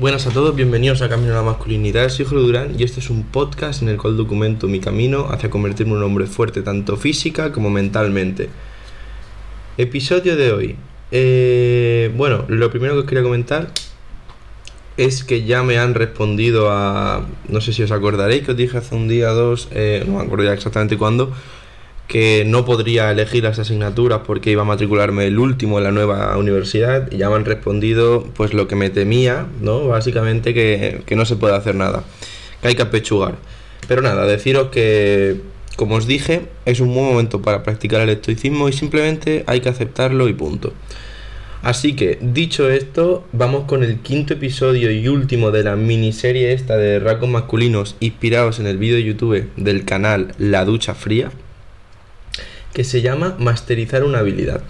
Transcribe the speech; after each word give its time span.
Buenas 0.00 0.26
a 0.26 0.30
todos, 0.30 0.56
bienvenidos 0.56 1.02
a 1.02 1.10
Camino 1.10 1.34
a 1.34 1.36
la 1.36 1.42
Masculinidad. 1.42 2.08
Soy 2.08 2.24
Jorge 2.24 2.42
Durán 2.42 2.74
y 2.78 2.84
este 2.84 3.00
es 3.00 3.10
un 3.10 3.22
podcast 3.22 3.82
en 3.82 3.90
el 3.90 3.98
cual 3.98 4.16
documento 4.16 4.66
mi 4.66 4.80
camino 4.80 5.26
hacia 5.30 5.50
convertirme 5.50 5.92
en 5.92 5.98
un 5.98 6.04
hombre 6.04 6.26
fuerte 6.26 6.62
tanto 6.62 6.96
física 6.96 7.52
como 7.52 7.68
mentalmente. 7.68 8.48
Episodio 9.76 10.36
de 10.36 10.52
hoy. 10.52 10.76
Eh, 11.10 12.10
bueno, 12.16 12.46
lo 12.48 12.70
primero 12.70 12.94
que 12.94 13.00
os 13.00 13.04
quería 13.04 13.22
comentar 13.22 13.72
es 14.96 15.22
que 15.22 15.44
ya 15.44 15.62
me 15.62 15.76
han 15.76 15.92
respondido 15.92 16.70
a... 16.70 17.26
No 17.50 17.60
sé 17.60 17.74
si 17.74 17.82
os 17.82 17.90
acordaréis 17.90 18.42
que 18.42 18.52
os 18.52 18.56
dije 18.56 18.78
hace 18.78 18.94
un 18.94 19.06
día 19.06 19.32
o 19.32 19.34
dos, 19.34 19.68
eh, 19.70 20.02
no 20.06 20.16
me 20.16 20.24
acuerdo 20.24 20.44
ya 20.44 20.54
exactamente 20.54 20.96
cuándo, 20.96 21.30
que 22.10 22.42
no 22.44 22.64
podría 22.64 23.12
elegir 23.12 23.44
las 23.44 23.60
asignaturas 23.60 24.22
porque 24.26 24.50
iba 24.50 24.62
a 24.62 24.64
matricularme 24.64 25.28
el 25.28 25.38
último 25.38 25.78
en 25.78 25.84
la 25.84 25.92
nueva 25.92 26.36
universidad 26.36 27.08
y 27.12 27.18
ya 27.18 27.30
me 27.30 27.36
han 27.36 27.44
respondido 27.44 28.26
pues 28.34 28.52
lo 28.52 28.66
que 28.66 28.74
me 28.74 28.90
temía, 28.90 29.46
¿no? 29.60 29.86
Básicamente 29.86 30.52
que, 30.52 31.02
que 31.06 31.14
no 31.14 31.24
se 31.24 31.36
puede 31.36 31.54
hacer 31.54 31.76
nada, 31.76 32.02
que 32.60 32.66
hay 32.66 32.74
que 32.74 32.82
apechugar. 32.82 33.36
Pero 33.86 34.02
nada, 34.02 34.26
deciros 34.26 34.70
que, 34.70 35.40
como 35.76 35.94
os 35.94 36.08
dije, 36.08 36.48
es 36.64 36.80
un 36.80 36.92
buen 36.92 37.06
momento 37.06 37.42
para 37.42 37.62
practicar 37.62 38.00
el 38.00 38.08
estoicismo 38.08 38.68
y 38.68 38.72
simplemente 38.72 39.44
hay 39.46 39.60
que 39.60 39.68
aceptarlo 39.68 40.28
y 40.28 40.32
punto. 40.32 40.72
Así 41.62 41.94
que, 41.94 42.18
dicho 42.20 42.70
esto, 42.70 43.24
vamos 43.30 43.66
con 43.66 43.84
el 43.84 44.00
quinto 44.00 44.34
episodio 44.34 44.90
y 44.90 45.06
último 45.06 45.52
de 45.52 45.62
la 45.62 45.76
miniserie 45.76 46.54
esta 46.54 46.76
de 46.76 46.98
rasgos 46.98 47.28
masculinos 47.28 47.94
inspirados 48.00 48.58
en 48.58 48.66
el 48.66 48.78
vídeo 48.78 48.96
de 48.96 49.04
YouTube 49.04 49.48
del 49.54 49.84
canal 49.84 50.34
La 50.38 50.64
Ducha 50.64 50.94
Fría 50.94 51.30
que 52.72 52.84
se 52.84 53.02
llama 53.02 53.36
masterizar 53.38 54.04
una 54.04 54.18
habilidad. 54.18 54.62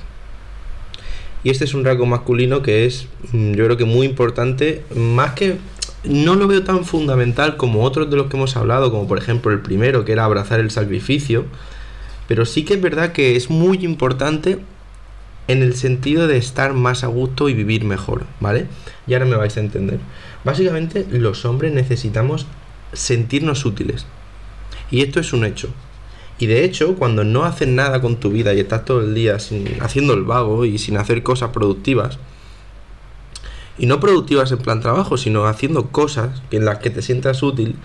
Y 1.43 1.51
este 1.51 1.65
es 1.65 1.75
un 1.75 1.85
rasgo 1.85 2.07
masculino 2.07 2.63
que 2.63 2.87
es, 2.87 3.07
mm, 3.33 3.53
yo 3.53 3.65
creo 3.65 3.77
que 3.77 3.85
muy 3.85 4.07
importante, 4.07 4.85
más 4.95 5.33
que 5.33 5.59
no 6.05 6.35
lo 6.35 6.47
veo 6.47 6.63
tan 6.65 6.85
fundamental 6.85 7.57
como 7.57 7.83
otros 7.83 8.11
de 8.11 8.17
los 8.17 8.27
que 8.27 8.37
hemos 8.37 8.57
hablado, 8.57 8.91
como 8.91 9.07
por 9.07 9.19
ejemplo 9.19 9.53
el 9.53 9.61
primero, 9.61 10.05
que 10.05 10.13
era 10.13 10.25
abrazar 10.25 10.61
el 10.61 10.71
sacrificio, 10.71 11.45
pero 12.29 12.47
sí 12.47 12.65
que 12.65 12.75
es 12.75 12.81
verdad 12.81 13.13
que 13.13 13.37
es 13.37 13.51
muy 13.51 13.85
importante 13.85 14.59
en 15.49 15.63
el 15.63 15.75
sentido 15.75 16.29
de 16.29 16.37
estar 16.37 16.75
más 16.75 17.03
a 17.03 17.09
gusto 17.09 17.49
y 17.49 17.55
vivir 17.55 17.85
mejor, 17.85 18.25
¿vale? 18.39 18.67
Y 19.07 19.15
ahora 19.15 19.27
me 19.27 19.37
vais 19.37 19.57
a 19.57 19.61
entender. 19.61 19.99
Básicamente 20.45 21.07
los 21.11 21.45
hombres 21.45 21.73
necesitamos 21.73 22.47
sentirnos 22.93 23.65
útiles. 23.65 24.07
Y 24.91 25.03
esto 25.03 25.21
es 25.21 25.33
un 25.33 25.45
hecho. 25.45 25.71
Y 26.41 26.47
de 26.47 26.65
hecho, 26.65 26.97
cuando 26.97 27.23
no 27.23 27.45
haces 27.45 27.69
nada 27.69 28.01
con 28.01 28.17
tu 28.17 28.31
vida 28.31 28.55
y 28.55 28.61
estás 28.61 28.87
todo 28.87 29.03
el 29.03 29.15
día 29.15 29.39
sin, 29.39 29.77
haciendo 29.83 30.15
el 30.15 30.23
vago 30.23 30.65
y 30.65 30.79
sin 30.79 30.97
hacer 30.97 31.23
cosas 31.23 31.51
productivas, 31.51 32.19
y 33.77 33.85
no 33.85 34.01
productivas 34.01 34.51
en 34.51 34.59
plan 34.59 34.81
trabajo, 34.81 35.19
sino 35.19 35.45
haciendo 35.45 35.89
cosas 35.89 36.43
en 36.51 36.65
las 36.65 36.79
que 36.79 36.89
te 36.89 37.03
sientas 37.03 37.43
útil, 37.43 37.77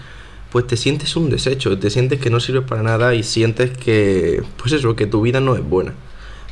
pues 0.52 0.66
te 0.68 0.78
sientes 0.78 1.18
un 1.18 1.30
desecho, 1.30 1.78
te 1.78 1.90
sientes 1.90 2.22
que 2.22 2.30
no 2.30 2.40
sirves 2.40 2.64
para 2.64 2.82
nada 2.82 3.14
y 3.14 3.24
sientes 3.24 3.78
que, 3.78 4.42
pues 4.56 4.72
eso, 4.72 4.96
que 4.96 5.06
tu 5.06 5.22
vida 5.22 5.42
no 5.42 5.56
es 5.56 5.64
buena. 5.64 5.94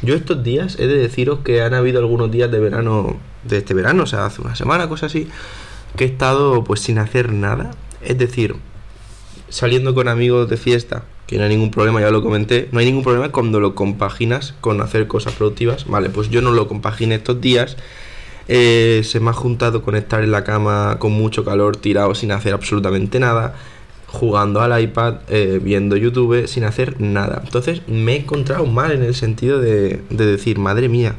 Yo 0.02 0.14
estos 0.14 0.44
días 0.44 0.78
he 0.80 0.88
de 0.88 0.98
deciros 0.98 1.40
que 1.40 1.62
han 1.62 1.74
habido 1.74 2.00
algunos 2.00 2.30
días 2.30 2.52
de 2.52 2.60
verano, 2.60 3.18
de 3.46 3.60
este 3.60 3.74
verano, 3.74 4.04
o 4.04 4.08
sea, 4.08 4.26
hace 4.26 4.42
una 4.42 4.56
semana, 4.56 4.90
cosas 4.90 5.12
así, 5.12 5.30
que 5.96 6.04
he 6.04 6.08
estado 6.08 6.66
pues 6.66 6.82
sin 6.82 6.98
hacer 6.98 7.32
nada. 7.32 7.72
Es 8.02 8.18
decir, 8.18 8.58
saliendo 9.48 9.96
con 9.96 10.10
amigos 10.10 10.50
de 10.50 10.58
fiesta, 10.58 11.06
que 11.28 11.38
no 11.38 11.44
hay 11.44 11.50
ningún 11.50 11.72
problema, 11.72 12.02
ya 12.02 12.12
lo 12.12 12.22
comenté, 12.22 12.68
no 12.72 12.80
hay 12.80 12.86
ningún 12.86 13.04
problema 13.04 13.30
cuando 13.30 13.60
lo 13.60 13.76
compaginas 13.76 14.54
con 14.62 14.82
hacer 14.82 15.08
cosas 15.08 15.34
productivas. 15.34 15.86
Vale, 15.88 16.10
pues 16.10 16.30
yo 16.30 16.42
no 16.42 16.52
lo 16.52 16.68
compaginé 16.68 17.16
estos 17.16 17.40
días. 17.40 17.78
Eh, 18.50 19.02
se 19.06 19.20
me 19.20 19.30
ha 19.30 19.34
juntado 19.34 19.82
con 19.84 19.96
estar 19.96 20.24
en 20.24 20.32
la 20.32 20.44
cama 20.44 20.98
con 21.00 21.14
mucho 21.14 21.46
calor, 21.46 21.78
tirado 21.78 22.14
sin 22.14 22.32
hacer 22.32 22.54
absolutamente 22.54 23.20
nada, 23.20 23.56
jugando 24.08 24.62
al 24.62 24.82
iPad, 24.82 25.22
eh, 25.30 25.60
viendo 25.64 25.96
YouTube, 25.96 26.48
sin 26.48 26.66
hacer 26.66 27.00
nada. 27.00 27.42
Entonces 27.46 27.82
me 27.88 28.14
he 28.14 28.18
encontrado 28.18 28.66
mal 28.66 28.92
en 28.92 29.04
el 29.04 29.16
sentido 29.16 29.62
de, 29.62 30.02
decir, 30.10 30.60
madre 30.60 30.90
mía, 30.90 31.16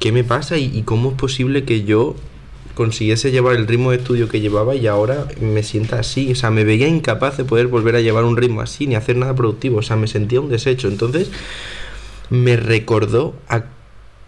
¿qué 0.00 0.10
me 0.10 0.24
pasa 0.24 0.58
y 0.58 0.82
cómo 0.82 1.10
es 1.10 1.14
posible 1.16 1.64
que 1.64 1.84
yo 1.84 2.16
consiguiese 2.76 3.30
llevar 3.30 3.56
el 3.56 3.66
ritmo 3.66 3.90
de 3.90 3.96
estudio 3.96 4.28
que 4.28 4.40
llevaba 4.40 4.74
y 4.74 4.86
ahora 4.86 5.26
me 5.40 5.62
sienta 5.62 5.98
así. 5.98 6.32
O 6.32 6.34
sea, 6.34 6.50
me 6.50 6.62
veía 6.62 6.86
incapaz 6.86 7.38
de 7.38 7.44
poder 7.44 7.68
volver 7.68 7.96
a 7.96 8.02
llevar 8.02 8.24
un 8.24 8.36
ritmo 8.36 8.60
así 8.60 8.86
ni 8.86 8.94
hacer 8.94 9.16
nada 9.16 9.34
productivo. 9.34 9.78
O 9.78 9.82
sea, 9.82 9.96
me 9.96 10.06
sentía 10.06 10.42
un 10.42 10.50
desecho. 10.50 10.88
Entonces, 10.88 11.30
me 12.28 12.58
recordó 12.58 13.34
a 13.48 13.64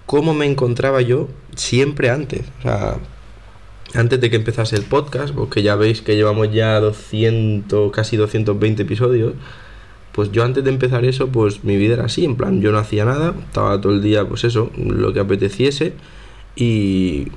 cómo 0.07 0.33
me 0.33 0.47
encontraba 0.47 1.03
yo 1.03 1.29
siempre 1.57 2.09
antes. 2.09 2.41
O 2.61 2.63
sea, 2.63 2.97
antes 3.93 4.19
de 4.19 4.31
que 4.31 4.37
empezase 4.37 4.77
el 4.77 4.83
podcast, 4.83 5.35
porque 5.35 5.63
ya 5.63 5.77
veis 5.77 6.01
que 6.01 6.17
llevamos 6.17 6.51
ya 6.51 6.81
200, 6.81 7.93
casi 7.93 8.17
220 8.17 8.83
episodios. 8.83 9.35
Pues 10.13 10.33
yo 10.33 10.43
antes 10.43 10.65
de 10.65 10.71
empezar 10.71 11.05
eso, 11.05 11.29
pues 11.29 11.65
mi 11.65 11.77
vida 11.77 11.95
era 11.95 12.07
así, 12.07 12.25
en 12.25 12.37
plan, 12.37 12.63
yo 12.63 12.73
no 12.73 12.79
hacía 12.79 13.05
nada, 13.05 13.35
estaba 13.39 13.79
todo 13.79 13.93
el 13.93 14.03
día, 14.03 14.27
pues 14.27 14.43
eso, 14.45 14.71
lo 14.75 15.13
que 15.13 15.21
apeteciese 15.21 15.93
y 16.57 17.29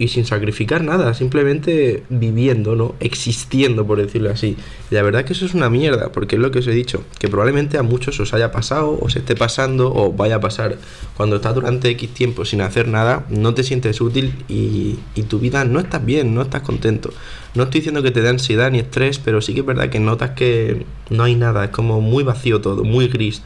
y 0.00 0.08
sin 0.08 0.24
sacrificar 0.24 0.82
nada, 0.82 1.12
simplemente 1.12 2.04
viviendo, 2.08 2.74
¿no? 2.74 2.94
Existiendo, 3.00 3.86
por 3.86 3.98
decirlo 3.98 4.30
así. 4.30 4.56
Y 4.90 4.94
la 4.94 5.02
verdad 5.02 5.26
que 5.26 5.34
eso 5.34 5.44
es 5.44 5.52
una 5.52 5.68
mierda, 5.68 6.10
porque 6.10 6.36
es 6.36 6.42
lo 6.42 6.50
que 6.50 6.60
os 6.60 6.66
he 6.66 6.70
dicho, 6.70 7.04
que 7.18 7.28
probablemente 7.28 7.76
a 7.76 7.82
muchos 7.82 8.18
os 8.18 8.32
haya 8.32 8.50
pasado, 8.50 8.98
os 8.98 9.14
esté 9.14 9.36
pasando, 9.36 9.92
o 9.94 10.10
vaya 10.10 10.36
a 10.36 10.40
pasar. 10.40 10.78
Cuando 11.18 11.36
estás 11.36 11.54
durante 11.54 11.90
X 11.90 12.14
tiempo 12.14 12.46
sin 12.46 12.62
hacer 12.62 12.88
nada, 12.88 13.26
no 13.28 13.52
te 13.52 13.62
sientes 13.62 14.00
útil 14.00 14.32
y, 14.48 14.98
y 15.14 15.24
tu 15.24 15.38
vida 15.38 15.66
no 15.66 15.80
estás 15.80 16.02
bien, 16.02 16.34
no 16.34 16.40
estás 16.40 16.62
contento. 16.62 17.12
No 17.54 17.64
estoy 17.64 17.80
diciendo 17.80 18.02
que 18.02 18.10
te 18.10 18.22
dé 18.22 18.30
ansiedad 18.30 18.70
ni 18.70 18.78
estrés, 18.78 19.18
pero 19.18 19.42
sí 19.42 19.52
que 19.52 19.60
es 19.60 19.66
verdad 19.66 19.90
que 19.90 20.00
notas 20.00 20.30
que 20.30 20.86
no 21.10 21.24
hay 21.24 21.34
nada, 21.34 21.66
es 21.66 21.70
como 21.72 22.00
muy 22.00 22.24
vacío 22.24 22.62
todo, 22.62 22.84
muy 22.84 23.08
gris. 23.08 23.42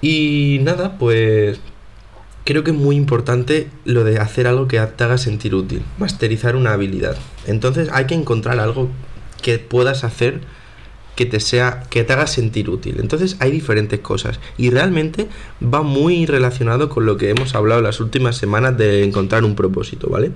Y 0.00 0.60
nada, 0.62 0.96
pues 0.96 1.60
creo 2.48 2.64
que 2.64 2.70
es 2.70 2.76
muy 2.78 2.96
importante 2.96 3.68
lo 3.84 4.04
de 4.04 4.20
hacer 4.20 4.46
algo 4.46 4.68
que 4.68 4.80
te 4.80 5.04
haga 5.04 5.18
sentir 5.18 5.54
útil, 5.54 5.82
masterizar 5.98 6.56
una 6.56 6.72
habilidad. 6.72 7.14
Entonces 7.46 7.90
hay 7.92 8.06
que 8.06 8.14
encontrar 8.14 8.58
algo 8.58 8.88
que 9.42 9.58
puedas 9.58 10.02
hacer 10.02 10.40
que 11.14 11.26
te 11.26 11.40
sea 11.40 11.82
que 11.90 12.04
te 12.04 12.12
haga 12.14 12.26
sentir 12.26 12.70
útil. 12.70 13.00
Entonces 13.00 13.36
hay 13.40 13.50
diferentes 13.50 14.00
cosas 14.00 14.40
y 14.56 14.70
realmente 14.70 15.28
va 15.62 15.82
muy 15.82 16.24
relacionado 16.24 16.88
con 16.88 17.04
lo 17.04 17.18
que 17.18 17.28
hemos 17.28 17.54
hablado 17.54 17.82
las 17.82 18.00
últimas 18.00 18.38
semanas 18.38 18.78
de 18.78 19.04
encontrar 19.04 19.44
un 19.44 19.54
propósito, 19.54 20.08
¿vale? 20.08 20.30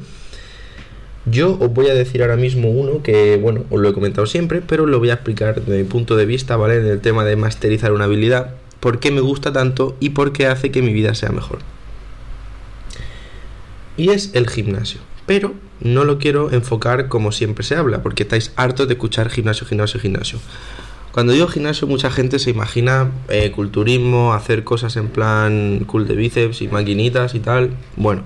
Yo 1.25 1.57
os 1.59 1.73
voy 1.73 1.87
a 1.87 1.95
decir 1.95 2.21
ahora 2.21 2.37
mismo 2.37 2.69
uno 2.69 3.03
que, 3.03 3.39
bueno, 3.39 3.65
os 3.71 3.81
lo 3.81 3.89
he 3.89 3.95
comentado 3.95 4.27
siempre, 4.27 4.61
pero 4.61 4.85
lo 4.85 4.99
voy 4.99 5.09
a 5.09 5.15
explicar 5.15 5.63
desde 5.63 5.83
mi 5.83 5.89
punto 5.89 6.15
de 6.17 6.27
vista, 6.27 6.59
¿vale? 6.59 6.77
En 6.77 6.85
el 6.89 7.01
tema 7.01 7.25
de 7.25 7.37
masterizar 7.37 7.91
una 7.91 8.05
habilidad, 8.05 8.57
por 8.81 9.01
qué 9.01 9.11
me 9.11 9.23
gusta 9.23 9.51
tanto 9.51 9.97
y 9.99 10.11
por 10.11 10.35
qué 10.35 10.47
hace 10.47 10.71
que 10.71 10.83
mi 10.83 10.93
vida 10.93 11.15
sea 11.15 11.31
mejor 11.31 11.61
y 13.97 14.11
es 14.11 14.31
el 14.35 14.49
gimnasio. 14.49 15.01
Pero 15.27 15.55
no 15.81 16.05
lo 16.05 16.19
quiero 16.19 16.53
enfocar 16.53 17.09
como 17.09 17.33
siempre 17.33 17.65
se 17.65 17.77
habla, 17.77 18.03
porque 18.03 18.25
estáis 18.25 18.53
hartos 18.57 18.89
de 18.89 18.95
escuchar 18.95 19.31
gimnasio, 19.31 19.67
gimnasio, 19.67 20.01
gimnasio. 20.01 20.39
Cuando 21.13 21.33
digo 21.33 21.47
gimnasio, 21.47 21.87
mucha 21.87 22.11
gente 22.11 22.39
se 22.39 22.51
imagina 22.51 23.11
eh, 23.29 23.51
culturismo, 23.51 24.33
hacer 24.33 24.65
cosas 24.65 24.97
en 24.97 25.09
plan 25.09 25.85
cool 25.87 26.09
de 26.09 26.17
bíceps 26.17 26.63
y 26.63 26.69
maquinitas 26.69 27.35
y 27.35 27.41
tal. 27.41 27.77
Bueno, 27.97 28.23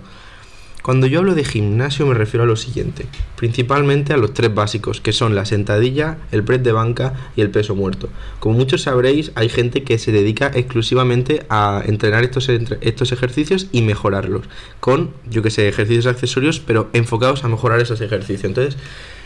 cuando 0.87 1.09
yo 1.09 1.19
hablo 1.19 1.35
de 1.35 1.45
gimnasio 1.45 2.07
me 2.07 2.15
refiero 2.15 2.45
a 2.45 2.47
lo 2.47 2.55
siguiente, 2.55 3.07
principalmente 3.35 4.13
a 4.13 4.17
los 4.17 4.33
tres 4.33 4.55
básicos, 4.55 5.01
que 5.01 5.13
son 5.13 5.35
la 5.35 5.45
sentadilla, 5.45 6.19
el 6.31 6.45
press 6.45 6.63
de 6.63 6.71
banca 6.71 7.13
y 7.35 7.41
el 7.41 7.51
peso 7.51 7.75
muerto. 7.75 8.09
Como 8.39 8.57
muchos 8.57 8.83
sabréis, 8.83 9.33
hay 9.35 9.49
gente 9.49 9.83
que 9.83 9.99
se 9.99 10.13
dedica 10.13 10.49
exclusivamente 10.55 11.45
a 11.49 11.83
entrenar 11.85 12.23
estos, 12.23 12.49
estos 12.49 13.11
ejercicios 13.11 13.67
y 13.73 13.83
mejorarlos, 13.83 14.43
con, 14.79 15.11
yo 15.29 15.43
que 15.43 15.51
sé, 15.51 15.67
ejercicios 15.67 16.07
accesorios, 16.07 16.61
pero 16.61 16.89
enfocados 16.93 17.43
a 17.43 17.49
mejorar 17.49 17.81
esos 17.81 18.01
ejercicios. 18.01 18.45
Entonces, 18.45 18.77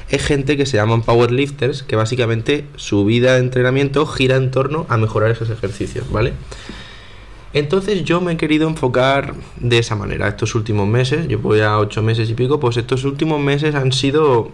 es 0.08 0.24
gente 0.24 0.56
que 0.56 0.64
se 0.64 0.78
llaman 0.78 1.02
powerlifters, 1.02 1.82
que 1.82 1.94
básicamente 1.94 2.64
su 2.76 3.04
vida 3.04 3.34
de 3.34 3.40
entrenamiento 3.40 4.06
gira 4.06 4.36
en 4.36 4.50
torno 4.50 4.86
a 4.88 4.96
mejorar 4.96 5.30
esos 5.30 5.50
ejercicios, 5.50 6.10
¿vale? 6.10 6.32
Entonces 7.52 8.04
yo 8.04 8.20
me 8.20 8.32
he 8.32 8.36
querido 8.36 8.68
enfocar 8.68 9.34
de 9.56 9.78
esa 9.78 9.96
manera 9.96 10.28
estos 10.28 10.54
últimos 10.54 10.86
meses, 10.86 11.26
yo 11.26 11.40
voy 11.40 11.60
a 11.60 11.78
ocho 11.78 12.02
meses 12.02 12.30
y 12.30 12.34
pico, 12.34 12.60
pues 12.60 12.76
estos 12.76 13.04
últimos 13.04 13.40
meses 13.40 13.74
han 13.74 13.92
sido 13.92 14.50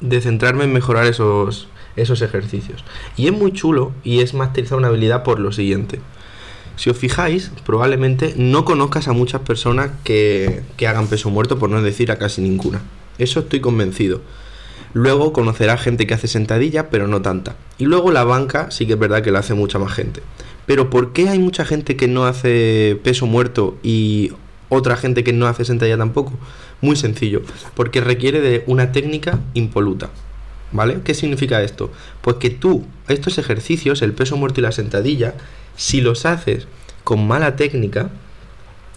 de 0.00 0.20
centrarme 0.20 0.64
en 0.64 0.72
mejorar 0.72 1.06
esos, 1.06 1.68
esos 1.96 2.22
ejercicios. 2.22 2.84
Y 3.16 3.26
es 3.26 3.32
muy 3.32 3.52
chulo 3.52 3.92
y 4.04 4.20
es 4.20 4.32
masterizar 4.32 4.78
una 4.78 4.88
habilidad 4.88 5.24
por 5.24 5.40
lo 5.40 5.50
siguiente. 5.50 6.00
Si 6.76 6.88
os 6.88 6.96
fijáis, 6.96 7.50
probablemente 7.66 8.34
no 8.36 8.64
conozcas 8.64 9.08
a 9.08 9.12
muchas 9.12 9.42
personas 9.42 9.90
que, 10.04 10.62
que 10.76 10.86
hagan 10.86 11.08
peso 11.08 11.30
muerto, 11.30 11.58
por 11.58 11.68
no 11.68 11.82
decir 11.82 12.10
a 12.10 12.16
casi 12.16 12.42
ninguna. 12.42 12.80
Eso 13.18 13.40
estoy 13.40 13.60
convencido. 13.60 14.22
Luego 14.94 15.32
conocerá 15.32 15.78
gente 15.78 16.06
que 16.06 16.14
hace 16.14 16.28
sentadilla, 16.28 16.90
pero 16.90 17.08
no 17.08 17.22
tanta. 17.22 17.56
Y 17.78 17.86
luego 17.86 18.10
la 18.10 18.24
banca 18.24 18.70
sí 18.70 18.86
que 18.86 18.94
es 18.94 18.98
verdad 18.98 19.22
que 19.22 19.30
la 19.30 19.40
hace 19.40 19.54
mucha 19.54 19.78
más 19.78 19.92
gente. 19.92 20.22
Pero 20.66 20.90
¿por 20.90 21.12
qué 21.12 21.28
hay 21.28 21.38
mucha 21.38 21.64
gente 21.64 21.96
que 21.96 22.08
no 22.08 22.24
hace 22.24 22.98
peso 23.02 23.26
muerto 23.26 23.78
y 23.82 24.32
otra 24.68 24.96
gente 24.96 25.24
que 25.24 25.32
no 25.32 25.46
hace 25.46 25.64
sentadilla 25.64 25.98
tampoco? 25.98 26.32
Muy 26.80 26.96
sencillo, 26.96 27.42
porque 27.74 28.00
requiere 28.00 28.40
de 28.40 28.64
una 28.66 28.92
técnica 28.92 29.40
impoluta. 29.54 30.10
¿Vale? 30.74 31.00
¿Qué 31.04 31.12
significa 31.12 31.62
esto? 31.62 31.92
Pues 32.22 32.36
que 32.36 32.48
tú, 32.48 32.86
estos 33.06 33.36
ejercicios, 33.36 34.00
el 34.00 34.14
peso 34.14 34.38
muerto 34.38 34.60
y 34.60 34.62
la 34.62 34.72
sentadilla, 34.72 35.34
si 35.76 36.00
los 36.00 36.24
haces 36.24 36.66
con 37.04 37.26
mala 37.26 37.56
técnica, 37.56 38.10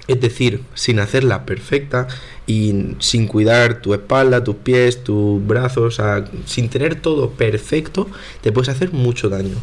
es 0.07 0.21
decir, 0.21 0.61
sin 0.73 0.99
hacerla 0.99 1.45
perfecta 1.45 2.07
y 2.45 2.95
sin 2.99 3.27
cuidar 3.27 3.81
tu 3.81 3.93
espalda, 3.93 4.43
tus 4.43 4.55
pies, 4.55 5.03
tus 5.03 5.45
brazos, 5.45 5.99
sin 6.45 6.69
tener 6.69 6.95
todo 6.95 7.31
perfecto, 7.31 8.07
te 8.41 8.51
puedes 8.51 8.69
hacer 8.69 8.93
mucho 8.93 9.29
daño. 9.29 9.55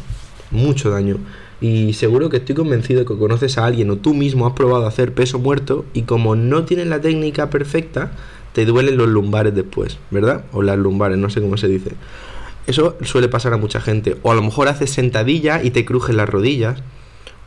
Mucho 0.51 0.89
daño. 0.89 1.17
Y 1.63 1.93
seguro 1.93 2.29
que 2.29 2.37
estoy 2.37 2.55
convencido 2.55 3.05
que 3.05 3.17
conoces 3.17 3.57
a 3.57 3.65
alguien 3.65 3.89
o 3.89 3.95
tú 3.95 4.13
mismo 4.13 4.45
has 4.45 4.51
probado 4.51 4.85
hacer 4.85 5.13
peso 5.13 5.39
muerto 5.39 5.85
y 5.93 6.01
como 6.01 6.35
no 6.35 6.65
tienes 6.65 6.87
la 6.87 6.99
técnica 6.99 7.49
perfecta, 7.49 8.11
te 8.51 8.65
duelen 8.65 8.97
los 8.97 9.07
lumbares 9.07 9.55
después, 9.55 9.97
¿verdad? 10.11 10.43
O 10.51 10.61
las 10.61 10.77
lumbares, 10.77 11.17
no 11.17 11.29
sé 11.29 11.39
cómo 11.39 11.55
se 11.55 11.69
dice. 11.69 11.91
Eso 12.67 12.97
suele 13.03 13.29
pasar 13.29 13.53
a 13.53 13.57
mucha 13.57 13.79
gente. 13.79 14.17
O 14.23 14.31
a 14.33 14.35
lo 14.35 14.41
mejor 14.41 14.67
haces 14.67 14.89
sentadilla 14.89 15.63
y 15.63 15.71
te 15.71 15.85
crujen 15.85 16.17
las 16.17 16.27
rodillas 16.27 16.83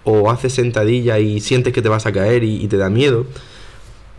o 0.05 0.31
haces 0.31 0.55
sentadilla 0.55 1.19
y 1.19 1.41
sientes 1.41 1.75
que 1.75 1.83
te 1.83 1.91
vas 1.91 2.07
a 2.07 2.13
caer 2.13 2.43
y, 2.43 2.67
te 2.69 2.79
da 2.79 2.89
miedo. 2.89 3.27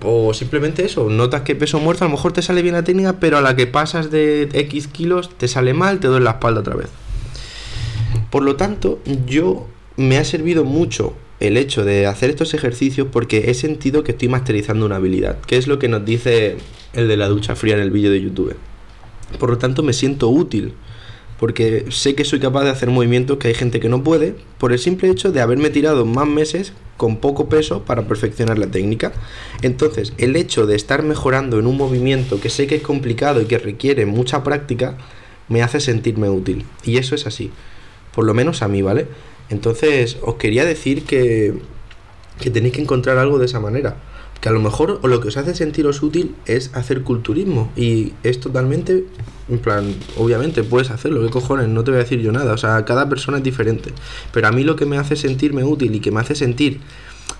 O 0.03 0.31
simplemente 0.35 0.85
eso, 0.85 1.09
notas 1.09 1.41
que 1.41 1.55
peso 1.55 1.79
muerto, 1.79 2.05
a 2.05 2.07
lo 2.07 2.11
mejor 2.11 2.33
te 2.33 2.43
sale 2.43 2.61
bien 2.61 2.75
la 2.75 2.83
técnica, 2.83 3.13
pero 3.19 3.39
a 3.39 3.41
la 3.41 3.55
que 3.55 3.65
pasas 3.65 4.11
de 4.11 4.47
X 4.53 4.89
kilos 4.89 5.31
te 5.35 5.47
sale 5.47 5.73
mal, 5.73 5.99
te 5.99 6.05
duele 6.05 6.25
la 6.25 6.31
espalda 6.33 6.59
otra 6.59 6.75
vez. 6.75 6.89
Por 8.29 8.43
lo 8.43 8.57
tanto, 8.57 8.99
yo 9.25 9.65
me 9.97 10.17
ha 10.17 10.23
servido 10.23 10.63
mucho 10.63 11.13
el 11.39 11.57
hecho 11.57 11.83
de 11.85 12.07
hacer 12.07 12.29
estos 12.29 12.53
ejercicios 12.53 13.07
porque 13.11 13.49
he 13.49 13.53
sentido 13.53 14.03
que 14.03 14.11
estoy 14.11 14.27
masterizando 14.27 14.85
una 14.85 14.95
habilidad, 14.95 15.39
que 15.41 15.57
es 15.57 15.67
lo 15.67 15.79
que 15.79 15.87
nos 15.87 16.05
dice 16.05 16.57
el 16.93 17.07
de 17.07 17.17
la 17.17 17.27
ducha 17.27 17.55
fría 17.55 17.75
en 17.75 17.81
el 17.81 17.91
vídeo 17.91 18.11
de 18.11 18.21
YouTube. 18.21 18.55
Por 19.39 19.49
lo 19.49 19.57
tanto, 19.57 19.83
me 19.83 19.93
siento 19.93 20.29
útil 20.29 20.73
porque 21.39 21.85
sé 21.89 22.15
que 22.15 22.25
soy 22.25 22.39
capaz 22.39 22.63
de 22.63 22.71
hacer 22.71 22.89
movimientos 22.89 23.37
que 23.37 23.49
hay 23.49 23.53
gente 23.53 23.79
que 23.79 23.89
no 23.89 24.03
puede, 24.03 24.35
por 24.57 24.71
el 24.71 24.79
simple 24.79 25.09
hecho 25.09 25.31
de 25.31 25.41
haberme 25.41 25.69
tirado 25.69 26.05
más 26.05 26.27
meses 26.27 26.73
con 26.97 27.17
poco 27.17 27.47
peso 27.47 27.83
para 27.85 28.07
perfeccionar 28.07 28.57
la 28.57 28.67
técnica. 28.67 29.13
Entonces, 29.61 30.13
el 30.17 30.35
hecho 30.35 30.65
de 30.65 30.75
estar 30.75 31.03
mejorando 31.03 31.59
en 31.59 31.67
un 31.67 31.77
movimiento 31.77 32.39
que 32.39 32.49
sé 32.49 32.65
que 32.65 32.75
es 32.75 32.81
complicado 32.81 33.39
y 33.41 33.45
que 33.45 33.59
requiere 33.59 34.07
mucha 34.07 34.43
práctica, 34.43 34.97
me 35.47 35.61
hace 35.61 35.79
sentirme 35.79 36.29
útil. 36.29 36.65
Y 36.83 36.97
eso 36.97 37.13
es 37.13 37.27
así, 37.27 37.51
por 38.15 38.25
lo 38.25 38.33
menos 38.33 38.63
a 38.63 38.67
mí, 38.67 38.81
¿vale? 38.81 39.07
Entonces, 39.49 40.17
os 40.21 40.35
quería 40.35 40.65
decir 40.65 41.03
que, 41.03 41.53
que 42.39 42.49
tenéis 42.49 42.73
que 42.73 42.81
encontrar 42.81 43.17
algo 43.17 43.39
de 43.39 43.45
esa 43.45 43.59
manera. 43.59 43.97
Que 44.41 44.49
a 44.49 44.51
lo 44.51 44.59
mejor 44.59 44.99
o 45.01 45.07
lo 45.07 45.19
que 45.19 45.29
os 45.29 45.37
hace 45.37 45.55
sentiros 45.55 46.03
útil 46.03 46.35
es 46.45 46.71
hacer 46.73 47.01
culturismo. 47.01 47.71
Y 47.75 48.13
es 48.23 48.39
totalmente 48.39 49.05
en 49.49 49.59
plan, 49.59 49.95
obviamente 50.17 50.63
puedes 50.63 50.91
hacerlo, 50.91 51.23
qué 51.23 51.29
cojones, 51.29 51.69
no 51.69 51.83
te 51.83 51.91
voy 51.91 51.99
a 51.99 52.03
decir 52.03 52.19
yo 52.19 52.31
nada, 52.31 52.53
o 52.53 52.57
sea, 52.57 52.83
cada 52.85 53.07
persona 53.07 53.37
es 53.37 53.43
diferente, 53.43 53.93
pero 54.33 54.47
a 54.47 54.51
mí 54.51 54.63
lo 54.63 54.75
que 54.75 54.85
me 54.85 54.97
hace 54.97 55.15
sentirme 55.15 55.63
útil 55.63 55.95
y 55.95 55.99
que 55.99 56.11
me 56.11 56.19
hace 56.19 56.35
sentir 56.35 56.81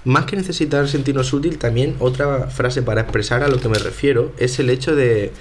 más 0.05 0.25
que 0.25 0.37
necesitar 0.37 0.87
sentirnos 0.87 1.33
útil, 1.33 1.57
también 1.57 1.95
otra 1.99 2.47
frase 2.47 2.81
para 2.81 3.01
expresar 3.01 3.43
a 3.43 3.49
lo 3.49 3.59
que 3.59 3.67
me 3.67 3.77
refiero 3.77 4.31
es 4.37 4.57
el 4.59 4.69
hecho 4.69 4.95
de, 4.95 5.31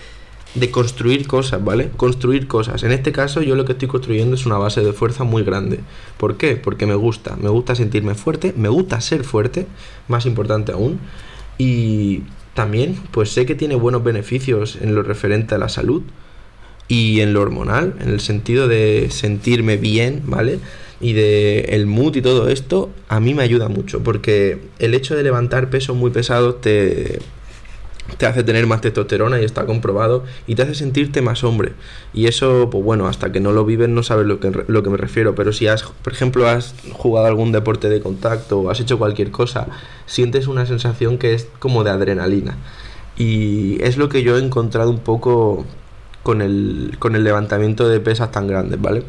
de 0.59 0.71
construir 0.71 1.27
cosas, 1.27 1.63
¿vale? 1.63 1.91
Construir 1.97 2.47
cosas. 2.47 2.83
En 2.83 2.93
este 2.93 3.13
caso 3.13 3.43
yo 3.43 3.55
lo 3.57 3.65
que 3.65 3.73
estoy 3.73 3.89
construyendo 3.89 4.35
es 4.35 4.47
una 4.47 4.59
base 4.59 4.83
de 4.83 4.93
fuerza 4.93 5.25
muy 5.25 5.43
grande. 5.45 5.81
¿Por 6.17 6.37
qué? 6.37 6.57
Porque 6.57 6.87
me 6.87 6.95
gusta, 6.95 7.37
me 7.37 7.51
gusta 7.51 7.75
sentirme 7.75 8.15
fuerte, 8.15 8.55
me 8.57 8.69
gusta 8.69 9.01
ser 9.01 9.25
fuerte, 9.25 9.67
más 10.09 10.27
importante 10.27 10.73
aún. 10.73 10.99
Y 11.59 12.23
también, 12.55 12.97
pues 13.11 13.31
sé 13.31 13.47
que 13.47 13.55
tiene 13.55 13.75
buenos 13.75 14.03
beneficios 14.03 14.79
en 14.81 14.95
lo 14.95 15.03
referente 15.03 15.55
a 15.55 15.59
la 15.59 15.69
salud 15.69 16.03
y 16.89 17.21
en 17.21 17.33
lo 17.33 17.43
hormonal, 17.43 17.95
en 18.01 18.09
el 18.09 18.21
sentido 18.21 18.69
de 18.69 19.09
sentirme 19.11 19.77
bien, 19.77 20.23
¿vale? 20.25 20.59
Y 21.01 21.13
de 21.13 21.61
el 21.71 21.87
mood 21.87 22.17
y 22.17 22.23
todo 22.23 22.49
esto, 22.49 22.91
a 23.09 23.21
mí 23.21 23.35
me 23.35 23.43
ayuda 23.43 23.69
mucho, 23.69 24.03
porque 24.03 24.59
el 24.79 24.95
hecho 24.95 25.15
de 25.15 25.23
levantar 25.23 25.69
pesos 25.69 25.97
muy 25.97 26.11
pesados 26.11 26.61
te, 26.63 27.19
te 28.19 28.27
hace 28.27 28.43
tener 28.43 28.67
más 28.67 28.81
testosterona 28.81 29.41
y 29.41 29.45
está 29.45 29.67
comprobado 29.67 30.25
y 30.47 30.55
te 30.55 30.63
hace 30.63 30.75
sentirte 30.75 31.23
más 31.23 31.45
hombre. 31.45 31.73
Y 32.15 32.27
eso, 32.27 32.69
pues 32.71 32.83
bueno, 32.85 33.07
hasta 33.09 33.33
que 33.33 33.41
no 33.41 33.53
lo 33.53 33.65
vives 33.65 33.89
no 33.89 34.03
sabes 34.03 34.27
lo 34.27 34.41
que, 34.41 34.51
lo 34.67 34.83
que 34.83 34.91
me 34.91 34.97
refiero, 34.97 35.35
pero 35.35 35.53
si 35.53 35.67
has, 35.67 35.83
por 35.83 36.13
ejemplo, 36.13 36.49
has 36.49 36.75
jugado 36.93 37.27
algún 37.27 37.53
deporte 37.53 37.89
de 37.89 38.01
contacto 38.01 38.61
o 38.61 38.71
has 38.71 38.81
hecho 38.81 38.99
cualquier 38.99 39.31
cosa, 39.31 39.69
sientes 40.07 40.47
una 40.47 40.67
sensación 40.67 41.19
que 41.19 41.35
es 41.35 41.49
como 41.59 41.85
de 41.85 41.91
adrenalina. 41.91 42.57
Y 43.19 43.83
es 43.83 43.97
lo 43.97 44.09
que 44.09 44.23
yo 44.23 44.37
he 44.37 44.45
encontrado 44.45 44.91
un 44.91 45.01
poco 45.01 45.65
con 46.23 46.43
el, 46.43 46.97
con 46.99 47.17
el 47.17 47.25
levantamiento 47.25 47.89
de 47.89 48.01
pesas 48.01 48.31
tan 48.31 48.47
grandes, 48.47 48.81
¿vale? 48.81 49.05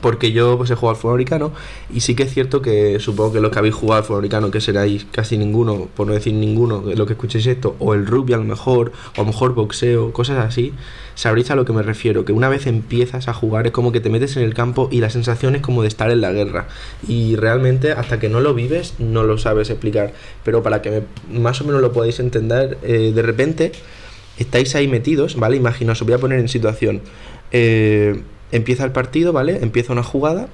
Porque 0.00 0.32
yo 0.32 0.56
pues 0.58 0.70
he 0.70 0.74
jugado 0.74 0.90
al 0.90 0.96
fútbol 0.96 1.14
americano 1.14 1.52
y 1.92 2.00
sí 2.00 2.14
que 2.14 2.24
es 2.24 2.32
cierto 2.32 2.60
que 2.60 3.00
supongo 3.00 3.34
que 3.34 3.40
los 3.40 3.50
que 3.50 3.58
habéis 3.58 3.74
jugado 3.74 3.98
al 3.98 4.04
fútbol 4.04 4.18
americano, 4.18 4.50
que 4.50 4.60
seráis 4.60 5.06
casi 5.10 5.38
ninguno, 5.38 5.88
por 5.94 6.06
no 6.06 6.12
decir 6.12 6.34
ninguno, 6.34 6.80
de 6.80 6.96
lo 6.96 7.06
que 7.06 7.14
escuchéis 7.14 7.46
esto, 7.46 7.76
o 7.78 7.94
el 7.94 8.06
rugby 8.06 8.34
a 8.34 8.36
lo 8.36 8.44
mejor, 8.44 8.92
o 9.16 9.24
mejor 9.24 9.54
boxeo, 9.54 10.12
cosas 10.12 10.44
así, 10.44 10.72
sabréis 11.14 11.50
a 11.50 11.56
lo 11.56 11.64
que 11.64 11.72
me 11.72 11.82
refiero, 11.82 12.24
que 12.24 12.32
una 12.32 12.48
vez 12.48 12.66
empiezas 12.66 13.28
a 13.28 13.34
jugar 13.34 13.66
es 13.66 13.72
como 13.72 13.92
que 13.92 14.00
te 14.00 14.10
metes 14.10 14.36
en 14.36 14.42
el 14.42 14.54
campo 14.54 14.88
y 14.90 15.00
la 15.00 15.10
sensación 15.10 15.56
es 15.56 15.62
como 15.62 15.82
de 15.82 15.88
estar 15.88 16.10
en 16.10 16.20
la 16.20 16.32
guerra. 16.32 16.68
Y 17.08 17.36
realmente 17.36 17.92
hasta 17.92 18.18
que 18.18 18.28
no 18.28 18.40
lo 18.40 18.54
vives 18.54 18.94
no 18.98 19.22
lo 19.22 19.38
sabes 19.38 19.70
explicar, 19.70 20.12
pero 20.44 20.62
para 20.62 20.82
que 20.82 21.04
más 21.32 21.60
o 21.60 21.64
menos 21.64 21.80
lo 21.80 21.92
podáis 21.92 22.20
entender, 22.20 22.78
eh, 22.82 23.12
de 23.14 23.22
repente 23.22 23.72
estáis 24.38 24.74
ahí 24.74 24.88
metidos, 24.88 25.36
¿vale? 25.36 25.56
Imaginaos, 25.56 26.00
os 26.00 26.06
voy 26.06 26.14
a 26.14 26.18
poner 26.18 26.38
en 26.38 26.48
situación. 26.48 27.00
Eh, 27.52 28.22
empieza 28.52 28.84
el 28.84 28.92
partido, 28.92 29.32
¿vale? 29.32 29.58
Empieza 29.62 29.92
una 29.92 30.02
jugada 30.02 30.48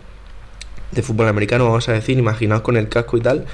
de 0.93 1.03
fútbol 1.03 1.29
americano, 1.29 1.65
vamos 1.65 1.89
a 1.89 1.93
decir, 1.93 2.19
imaginaos 2.19 2.63
con 2.63 2.77
el 2.77 2.89
casco 2.89 3.17
y 3.17 3.21
tal, 3.21 3.47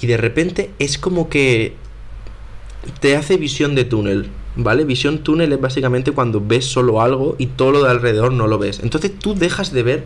y 0.00 0.06
de 0.06 0.16
repente 0.16 0.70
es 0.78 0.98
como 0.98 1.28
que 1.28 1.74
te 3.00 3.16
hace 3.16 3.36
visión 3.36 3.74
de 3.74 3.84
túnel, 3.84 4.30
¿vale? 4.56 4.84
Visión 4.84 5.18
túnel 5.18 5.52
es 5.52 5.60
básicamente 5.60 6.12
cuando 6.12 6.40
ves 6.44 6.64
solo 6.64 7.00
algo 7.00 7.36
y 7.38 7.46
todo 7.46 7.72
lo 7.72 7.82
de 7.84 7.90
alrededor 7.90 8.32
no 8.32 8.46
lo 8.46 8.58
ves. 8.58 8.80
Entonces 8.82 9.18
tú 9.18 9.34
dejas 9.34 9.72
de 9.72 9.82
ver 9.82 10.04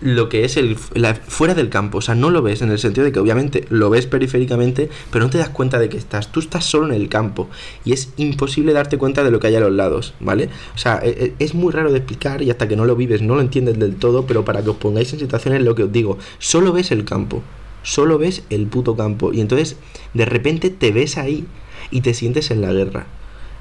lo 0.00 0.28
que 0.28 0.44
es 0.44 0.56
el 0.56 0.76
fuera 0.76 1.54
del 1.54 1.70
campo, 1.70 1.98
o 1.98 2.00
sea, 2.00 2.14
no 2.14 2.30
lo 2.30 2.42
ves 2.42 2.60
en 2.60 2.70
el 2.70 2.78
sentido 2.78 3.04
de 3.04 3.12
que 3.12 3.18
obviamente 3.18 3.64
lo 3.70 3.88
ves 3.88 4.06
periféricamente, 4.06 4.90
pero 5.10 5.24
no 5.24 5.30
te 5.30 5.38
das 5.38 5.48
cuenta 5.48 5.78
de 5.78 5.88
que 5.88 5.96
estás, 5.96 6.30
tú 6.30 6.40
estás 6.40 6.64
solo 6.64 6.86
en 6.86 6.92
el 6.92 7.08
campo 7.08 7.48
y 7.84 7.92
es 7.92 8.12
imposible 8.16 8.72
darte 8.72 8.98
cuenta 8.98 9.24
de 9.24 9.30
lo 9.30 9.40
que 9.40 9.46
hay 9.46 9.56
a 9.56 9.60
los 9.60 9.72
lados, 9.72 10.14
¿vale? 10.20 10.50
O 10.74 10.78
sea, 10.78 11.00
e, 11.02 11.08
e, 11.08 11.34
es 11.38 11.54
muy 11.54 11.72
raro 11.72 11.92
de 11.92 11.98
explicar 11.98 12.42
y 12.42 12.50
hasta 12.50 12.68
que 12.68 12.76
no 12.76 12.84
lo 12.84 12.96
vives 12.96 13.22
no 13.22 13.34
lo 13.34 13.40
entiendes 13.40 13.78
del 13.78 13.96
todo, 13.96 14.26
pero 14.26 14.44
para 14.44 14.62
que 14.62 14.70
os 14.70 14.76
pongáis 14.76 15.12
en 15.12 15.18
situaciones 15.18 15.62
lo 15.62 15.74
que 15.74 15.84
os 15.84 15.92
digo, 15.92 16.18
solo 16.38 16.72
ves 16.72 16.90
el 16.90 17.04
campo, 17.04 17.42
solo 17.82 18.18
ves 18.18 18.42
el 18.50 18.66
puto 18.66 18.96
campo 18.96 19.32
y 19.32 19.40
entonces 19.40 19.76
de 20.12 20.26
repente 20.26 20.70
te 20.70 20.92
ves 20.92 21.16
ahí 21.16 21.46
y 21.90 22.02
te 22.02 22.14
sientes 22.14 22.50
en 22.50 22.60
la 22.60 22.72
guerra. 22.72 23.06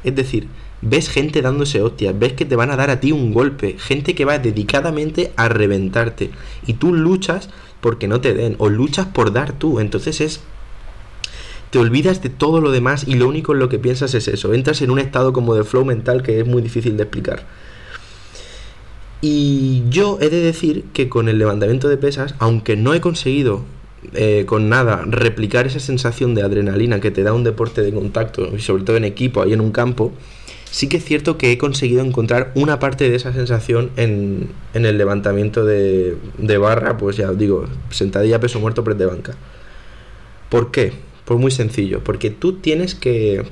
Es 0.03 0.15
decir, 0.15 0.47
ves 0.85 1.09
gente 1.09 1.41
dándose 1.41 1.81
hostias, 1.81 2.17
ves 2.17 2.33
que 2.33 2.45
te 2.45 2.55
van 2.55 2.71
a 2.71 2.75
dar 2.75 2.89
a 2.89 2.99
ti 2.99 3.11
un 3.11 3.33
golpe, 3.33 3.75
gente 3.77 4.15
que 4.15 4.23
va 4.23 4.39
dedicadamente 4.39 5.33
a 5.35 5.49
reventarte 5.49 6.31
y 6.65 6.73
tú 6.73 6.93
luchas 6.93 7.49
porque 7.81 8.07
no 8.07 8.21
te 8.21 8.33
den 8.33 8.55
o 8.59 8.69
luchas 8.69 9.07
por 9.07 9.33
dar 9.33 9.53
tú, 9.53 9.79
entonces 9.79 10.21
es 10.21 10.41
te 11.71 11.79
olvidas 11.79 12.21
de 12.21 12.29
todo 12.29 12.61
lo 12.61 12.71
demás 12.71 13.05
y 13.07 13.15
lo 13.15 13.27
único 13.27 13.53
en 13.53 13.59
lo 13.59 13.67
que 13.67 13.79
piensas 13.79 14.13
es 14.13 14.27
eso, 14.27 14.53
entras 14.53 14.81
en 14.81 14.91
un 14.91 14.99
estado 14.99 15.33
como 15.33 15.55
de 15.55 15.63
flow 15.63 15.83
mental 15.83 16.23
que 16.23 16.39
es 16.39 16.47
muy 16.47 16.61
difícil 16.61 16.95
de 16.95 17.03
explicar. 17.03 17.45
Y 19.21 19.83
yo 19.89 20.19
he 20.21 20.29
de 20.29 20.39
decir 20.39 20.85
que 20.93 21.09
con 21.09 21.29
el 21.29 21.39
levantamiento 21.39 21.89
de 21.89 21.97
pesas, 21.97 22.35
aunque 22.37 22.75
no 22.75 22.93
he 22.93 23.01
conseguido 23.01 23.63
eh, 24.13 24.43
con 24.45 24.69
nada 24.69 25.03
replicar 25.05 25.65
esa 25.65 25.79
sensación 25.79 26.35
de 26.35 26.43
adrenalina 26.43 26.99
que 26.99 27.11
te 27.11 27.23
da 27.23 27.33
un 27.33 27.43
deporte 27.43 27.81
de 27.81 27.91
contacto, 27.91 28.55
y 28.55 28.61
sobre 28.61 28.83
todo 28.83 28.97
en 28.97 29.03
equipo, 29.03 29.41
ahí 29.41 29.53
en 29.53 29.61
un 29.61 29.71
campo, 29.71 30.13
sí 30.69 30.89
que 30.89 30.97
es 30.97 31.05
cierto 31.05 31.37
que 31.37 31.51
he 31.51 31.57
conseguido 31.57 32.03
encontrar 32.03 32.51
una 32.55 32.79
parte 32.79 33.09
de 33.09 33.15
esa 33.15 33.33
sensación 33.33 33.91
en, 33.95 34.49
el 34.73 34.97
levantamiento 34.97 35.65
de, 35.65 36.17
barra, 36.59 36.97
pues 36.97 37.17
ya 37.17 37.31
os 37.31 37.37
digo, 37.37 37.65
sentadilla, 37.89 38.39
peso 38.39 38.59
muerto, 38.59 38.83
press 38.83 38.97
de 38.97 39.05
banca. 39.05 39.35
¿Por 40.49 40.71
qué? 40.71 40.93
Pues 41.25 41.39
muy 41.39 41.51
sencillo, 41.51 42.03
porque 42.03 42.29
tú 42.29 42.53
tienes 42.53 42.93
que, 42.95 43.43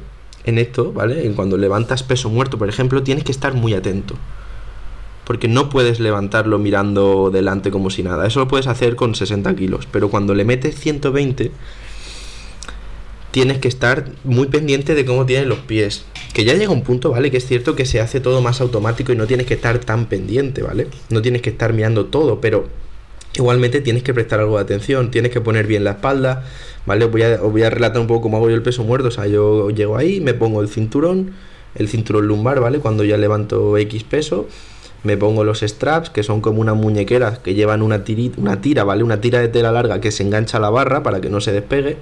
en 0.44 0.58
esto, 0.58 0.92
¿vale? 0.94 1.26
En 1.26 1.34
cuando 1.34 1.58
levantas 1.58 2.04
peso 2.04 2.30
muerto, 2.30 2.58
por 2.58 2.70
ejemplo, 2.70 3.04
tienes 3.04 3.24
que 3.24 3.32
estar 3.32 3.54
muy 3.54 3.74
atento. 3.74 4.16
Porque 5.26 5.48
no 5.48 5.70
puedes 5.70 6.02
levantarlo 6.02 6.60
mirando 6.60 7.30
delante 7.32 7.72
como 7.72 7.90
si 7.90 8.04
nada. 8.04 8.28
Eso 8.28 8.42
lo 8.42 8.50
puedes 8.50 8.68
hacer 8.68 8.98
con 8.98 9.16
60 9.16 9.56
kilos. 9.56 9.88
Pero 9.90 10.10
cuando 10.10 10.36
le 10.36 10.44
metes 10.44 10.78
120, 10.78 11.52
tienes 13.34 13.58
que 13.58 13.68
estar 13.68 14.06
muy 14.24 14.46
pendiente 14.46 14.94
de 14.94 15.06
cómo 15.06 15.26
tienes 15.26 15.48
los 15.48 15.58
pies. 15.58 16.06
Que 16.36 16.46
ya 16.46 16.54
llega 16.54 16.72
un 16.72 16.84
punto, 16.84 17.10
¿vale? 17.10 17.32
Que 17.32 17.38
es 17.38 17.48
cierto 17.48 17.76
que 17.76 17.84
se 17.84 18.00
hace 18.00 18.20
todo 18.20 18.42
más 18.42 18.62
automático 18.62 19.12
y 19.12 19.16
no 19.16 19.26
tienes 19.26 19.48
que 19.48 19.56
estar 19.56 19.80
tan 19.80 20.06
pendiente, 20.06 20.62
¿vale? 20.62 20.88
No 21.10 21.20
tienes 21.24 21.42
que 21.42 21.50
estar 21.50 21.74
mirando 21.74 22.06
todo, 22.06 22.40
pero 22.40 22.68
igualmente 23.36 23.82
tienes 23.82 24.04
que 24.04 24.14
prestar 24.14 24.40
algo 24.40 24.58
de 24.58 24.62
atención, 24.62 25.10
tienes 25.10 25.32
que 25.32 25.42
poner 25.42 25.66
bien 25.66 25.84
la 25.84 25.92
espalda, 25.92 26.46
¿vale? 26.86 27.06
Voy 27.06 27.24
a, 27.24 27.42
os 27.42 27.52
voy 27.52 27.64
a 27.64 27.72
relatar 27.72 28.00
un 28.00 28.06
poco 28.06 28.22
cómo 28.22 28.38
hago 28.38 28.52
yo 28.52 28.56
el 28.56 28.62
peso 28.62 28.84
muerto. 28.84 29.08
O 29.08 29.12
sea, 29.12 29.26
yo 29.26 29.72
llego 29.72 29.98
ahí, 29.98 30.22
me 30.22 30.36
pongo 30.36 30.62
el 30.62 30.70
cinturón, 30.70 31.32
el 31.74 31.90
cinturón 31.90 32.28
lumbar, 32.28 32.60
¿vale? 32.60 32.78
Cuando 32.78 33.04
ya 33.04 33.18
levanto 33.18 33.76
X 33.80 34.04
peso, 34.04 34.48
me 35.02 35.18
pongo 35.18 35.44
los 35.44 35.62
straps, 35.62 36.12
que 36.12 36.22
son 36.22 36.40
como 36.40 36.62
una 36.62 36.76
muñequera 36.76 37.42
que 37.42 37.56
llevan 37.56 37.82
una, 37.82 38.04
tirita, 38.04 38.40
una 38.40 38.62
tira, 38.62 38.84
¿vale? 38.84 39.04
Una 39.04 39.22
tira 39.22 39.40
de 39.40 39.48
tela 39.48 39.72
larga 39.72 40.00
que 40.00 40.12
se 40.12 40.22
engancha 40.22 40.58
a 40.58 40.62
la 40.62 40.70
barra 40.70 41.02
para 41.02 41.20
que 41.20 41.32
no 41.32 41.42
se 41.42 41.52
despegue. 41.52 41.98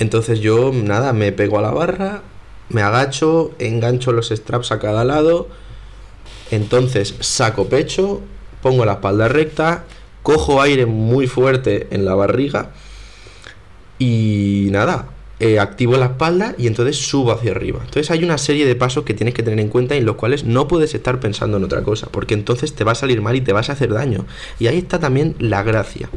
Entonces 0.00 0.40
yo, 0.40 0.72
nada, 0.72 1.12
me 1.12 1.30
pego 1.30 1.58
a 1.58 1.62
la 1.62 1.70
barra, 1.70 2.22
me 2.70 2.80
agacho, 2.80 3.52
engancho 3.58 4.12
los 4.12 4.30
straps 4.30 4.72
a 4.72 4.78
cada 4.78 5.04
lado, 5.04 5.46
entonces 6.50 7.14
saco 7.20 7.68
pecho, 7.68 8.22
pongo 8.62 8.86
la 8.86 8.94
espalda 8.94 9.28
recta, 9.28 9.84
cojo 10.22 10.62
aire 10.62 10.86
muy 10.86 11.26
fuerte 11.26 11.86
en 11.90 12.06
la 12.06 12.14
barriga 12.14 12.70
y 13.98 14.68
nada, 14.70 15.10
eh, 15.38 15.58
activo 15.58 15.98
la 15.98 16.06
espalda 16.06 16.54
y 16.56 16.66
entonces 16.66 16.96
subo 16.96 17.32
hacia 17.32 17.50
arriba. 17.50 17.80
Entonces 17.80 18.10
hay 18.10 18.24
una 18.24 18.38
serie 18.38 18.64
de 18.64 18.76
pasos 18.76 19.04
que 19.04 19.12
tienes 19.12 19.34
que 19.34 19.42
tener 19.42 19.60
en 19.60 19.68
cuenta 19.68 19.96
en 19.96 20.06
los 20.06 20.16
cuales 20.16 20.44
no 20.44 20.66
puedes 20.66 20.94
estar 20.94 21.20
pensando 21.20 21.58
en 21.58 21.64
otra 21.64 21.82
cosa, 21.82 22.08
porque 22.10 22.32
entonces 22.32 22.74
te 22.74 22.84
va 22.84 22.92
a 22.92 22.94
salir 22.94 23.20
mal 23.20 23.36
y 23.36 23.42
te 23.42 23.52
vas 23.52 23.68
a 23.68 23.74
hacer 23.74 23.92
daño. 23.92 24.24
Y 24.58 24.68
ahí 24.68 24.78
está 24.78 24.98
también 24.98 25.36
la 25.38 25.62
gracia 25.62 26.08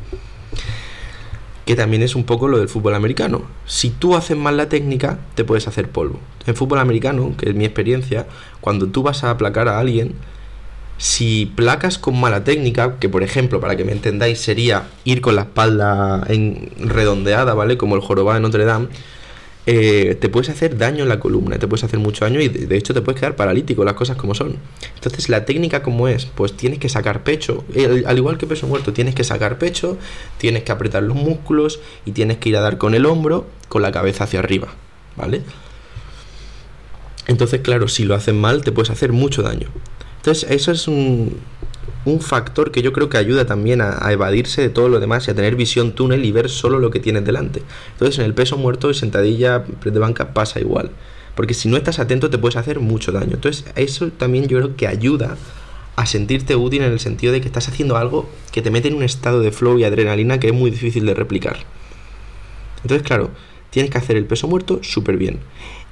que 1.65 1.75
también 1.75 2.03
es 2.03 2.15
un 2.15 2.23
poco 2.23 2.47
lo 2.47 2.57
del 2.59 2.69
fútbol 2.69 2.95
americano. 2.95 3.43
Si 3.65 3.89
tú 3.89 4.15
haces 4.15 4.37
mal 4.37 4.57
la 4.57 4.69
técnica, 4.69 5.19
te 5.35 5.43
puedes 5.43 5.67
hacer 5.67 5.89
polvo. 5.89 6.19
En 6.45 6.55
fútbol 6.55 6.79
americano, 6.79 7.33
que 7.37 7.49
es 7.49 7.55
mi 7.55 7.65
experiencia, 7.65 8.27
cuando 8.61 8.87
tú 8.87 9.03
vas 9.03 9.23
a 9.23 9.29
aplacar 9.29 9.67
a 9.67 9.79
alguien, 9.79 10.13
si 10.97 11.51
placas 11.55 11.97
con 11.97 12.19
mala 12.19 12.43
técnica, 12.43 12.97
que 12.99 13.09
por 13.09 13.23
ejemplo, 13.23 13.59
para 13.59 13.75
que 13.75 13.83
me 13.83 13.91
entendáis, 13.91 14.39
sería 14.39 14.87
ir 15.05 15.21
con 15.21 15.35
la 15.35 15.43
espalda 15.43 16.23
en 16.27 16.69
redondeada, 16.77 17.53
¿vale? 17.53 17.77
Como 17.77 17.95
el 17.95 18.01
jorobado 18.01 18.35
de 18.35 18.41
Notre 18.41 18.65
Dame, 18.65 18.87
eh, 19.65 20.17
te 20.19 20.27
puedes 20.27 20.49
hacer 20.49 20.77
daño 20.77 21.03
en 21.03 21.09
la 21.09 21.19
columna, 21.19 21.57
te 21.57 21.67
puedes 21.67 21.83
hacer 21.85 21.99
mucho 21.99 22.25
daño 22.25 22.41
y 22.41 22.49
de 22.49 22.75
hecho 22.75 22.93
te 22.93 23.01
puedes 23.01 23.19
quedar 23.19 23.35
paralítico, 23.35 23.85
las 23.85 23.93
cosas 23.93 24.17
como 24.17 24.35
son. 24.35 24.57
Entonces, 24.95 25.29
la 25.29 25.45
técnica 25.45 25.81
como 25.81 26.07
es, 26.09 26.25
pues 26.25 26.53
tienes 26.53 26.79
que 26.79 26.89
sacar 26.89 27.23
pecho, 27.23 27.63
al 28.05 28.17
igual 28.17 28.37
que 28.37 28.45
peso 28.45 28.67
muerto, 28.67 28.91
tienes 28.91 29.15
que 29.15 29.23
sacar 29.23 29.57
pecho, 29.57 29.97
tienes 30.37 30.63
que 30.63 30.71
apretar 30.71 31.03
los 31.03 31.15
músculos 31.15 31.79
y 32.05 32.11
tienes 32.11 32.37
que 32.37 32.49
ir 32.49 32.57
a 32.57 32.61
dar 32.61 32.77
con 32.77 32.93
el 32.93 33.05
hombro, 33.05 33.47
con 33.69 33.81
la 33.81 33.91
cabeza 33.91 34.25
hacia 34.25 34.39
arriba, 34.39 34.73
¿vale? 35.15 35.41
Entonces, 37.27 37.61
claro, 37.61 37.87
si 37.87 38.03
lo 38.03 38.15
haces 38.15 38.35
mal, 38.35 38.63
te 38.63 38.73
puedes 38.73 38.89
hacer 38.89 39.13
mucho 39.13 39.43
daño. 39.43 39.69
Entonces, 40.17 40.49
eso 40.51 40.71
es 40.73 40.89
un, 40.89 41.37
un 42.05 42.19
factor 42.19 42.71
que 42.71 42.81
yo 42.81 42.91
creo 42.91 43.09
que 43.09 43.17
ayuda 43.17 43.45
también 43.45 43.81
a, 43.81 44.11
evadirse 44.11 44.61
de 44.61 44.69
todo 44.69 44.89
lo 44.89 44.99
demás 44.99 45.27
y 45.27 45.31
a 45.31 45.35
tener 45.35 45.55
visión 45.55 45.93
túnel 45.93 46.25
y 46.25 46.31
ver 46.31 46.49
solo 46.49 46.79
lo 46.79 46.91
que 46.91 46.99
tienes 46.99 47.25
delante. 47.25 47.63
Entonces 47.93 48.19
en 48.19 48.25
el 48.25 48.33
peso 48.33 48.57
muerto 48.57 48.89
y 48.91 48.93
sentadilla 48.93 49.59
de 49.59 49.99
banca 49.99 50.33
pasa 50.33 50.59
igual. 50.59 50.91
Porque 51.35 51.53
si 51.53 51.69
no 51.69 51.77
estás 51.77 51.99
atento 51.99 52.29
te 52.29 52.37
puedes 52.37 52.57
hacer 52.57 52.79
mucho 52.79 53.11
daño. 53.11 53.33
Entonces 53.33 53.65
eso 53.75 54.09
también 54.09 54.47
yo 54.47 54.59
creo 54.59 54.75
que 54.75 54.87
ayuda 54.87 55.37
a 55.95 56.05
sentirte 56.05 56.55
útil 56.55 56.81
en 56.81 56.91
el 56.91 56.99
sentido 56.99 57.33
de 57.33 57.41
que 57.41 57.47
estás 57.47 57.69
haciendo 57.69 57.97
algo 57.97 58.29
que 58.51 58.61
te 58.61 58.71
mete 58.71 58.87
en 58.87 58.95
un 58.95 59.03
estado 59.03 59.41
de 59.41 59.51
flow 59.51 59.77
y 59.77 59.83
adrenalina 59.83 60.39
que 60.39 60.47
es 60.47 60.53
muy 60.53 60.71
difícil 60.71 61.05
de 61.05 61.13
replicar. 61.13 61.57
Entonces 62.81 63.05
claro, 63.05 63.31
tienes 63.69 63.91
que 63.91 63.97
hacer 63.97 64.17
el 64.17 64.25
peso 64.25 64.47
muerto 64.47 64.79
súper 64.83 65.17
bien. 65.17 65.39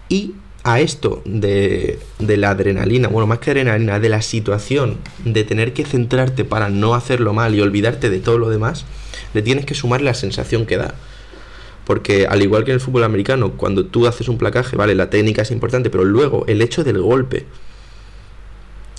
Y 0.10 0.34
a 0.64 0.80
esto 0.80 1.22
de, 1.26 2.00
la 2.20 2.52
adrenalina, 2.52 3.08
bueno, 3.08 3.26
más 3.26 3.40
que 3.40 3.52
adrenalina, 3.52 4.00
de 4.00 4.10
la 4.10 4.22
situación 4.22 4.98
de 5.26 5.44
tener 5.44 5.74
que 5.74 5.86
centrarte 5.86 6.46
para 6.46 6.70
no 6.70 6.94
hacerlo 6.94 7.34
mal 7.34 7.56
y 7.56 7.62
olvidarte 7.62 8.10
de 8.10 8.20
todo 8.20 8.38
lo 8.38 8.50
demás, 8.50 8.86
le 9.34 9.42
tienes 9.42 9.66
que 9.66 9.74
sumar 9.74 10.02
la 10.02 10.14
sensación 10.14 10.66
que 10.66 10.78
da. 10.78 10.94
Porque 11.86 12.28
al 12.28 12.44
igual 12.44 12.64
que 12.64 12.72
en 12.72 12.76
el 12.76 12.82
fútbol 12.82 13.04
americano, 13.04 13.54
cuando 13.54 13.86
tú 13.86 14.06
haces 14.06 14.28
un 14.28 14.38
placaje, 14.38 14.76
vale, 14.76 14.94
la 14.94 15.10
técnica 15.10 15.42
es 15.42 15.52
importante, 15.52 15.90
pero 15.90 16.04
luego 16.04 16.46
el 16.48 16.62
hecho 16.62 16.84
del 16.84 17.02
golpe, 17.02 17.46